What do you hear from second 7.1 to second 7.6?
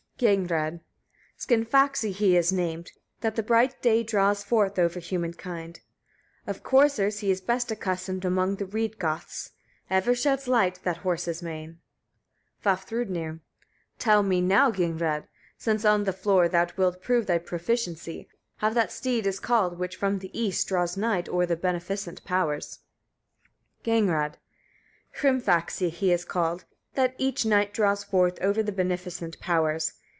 he is